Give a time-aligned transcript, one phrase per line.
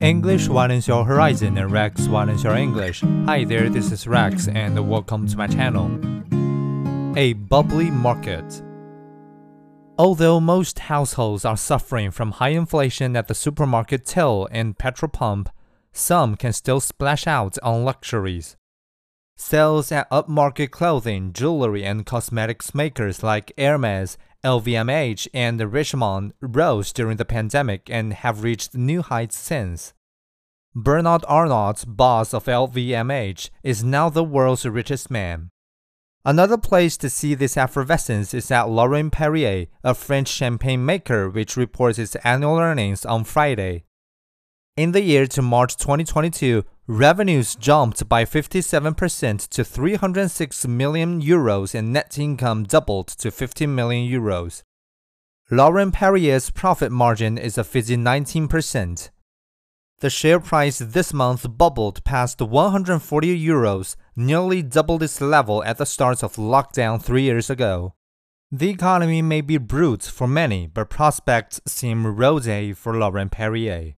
[0.00, 3.00] English widens your horizon and Rex widens your English.
[3.24, 5.86] Hi there, this is Rex and welcome to my channel.
[7.16, 8.62] A bubbly market.
[9.96, 15.48] Although most households are suffering from high inflation at the supermarket till and petrol pump,
[15.92, 18.58] some can still splash out on luxuries.
[19.36, 27.18] Sales at upmarket clothing, jewelry, and cosmetics makers like Hermes, LVMH, and Richemont rose during
[27.18, 29.92] the pandemic and have reached new heights since.
[30.74, 35.50] Bernard Arnault, boss of LVMH, is now the world's richest man.
[36.24, 41.56] Another place to see this effervescence is at Laurent Perrier, a French champagne maker which
[41.56, 43.84] reports its annual earnings on Friday.
[44.76, 51.92] In the year to March 2022, revenues jumped by 57% to 306 million euros and
[51.92, 54.62] net income doubled to 15 million euros.
[55.50, 59.10] Laurent Perrier's profit margin is a fizzy 19%.
[60.00, 65.86] The share price this month bubbled past 140 euros, nearly doubled its level at the
[65.86, 67.94] start of lockdown three years ago.
[68.52, 73.94] The economy may be brut for many, but prospects seem rosy for Laurent Perrier.